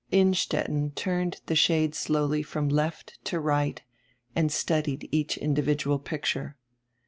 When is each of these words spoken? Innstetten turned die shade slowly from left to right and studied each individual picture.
Innstetten 0.09 0.89
turned 0.95 1.41
die 1.45 1.53
shade 1.53 1.93
slowly 1.93 2.41
from 2.41 2.69
left 2.69 3.23
to 3.25 3.39
right 3.39 3.83
and 4.35 4.51
studied 4.51 5.07
each 5.11 5.37
individual 5.37 5.99
picture. 5.99 6.57